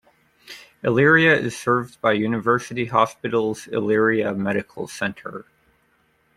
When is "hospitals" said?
2.85-3.65